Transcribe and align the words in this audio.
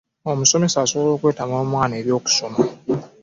Omusomesa 0.31 0.77
asobola 0.83 1.11
okwetamya 1.15 1.57
omwana 1.63 1.93
eby'okusoma. 2.01 2.59